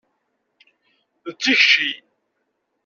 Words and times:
D 1.25 1.29
tikci. 1.41 1.91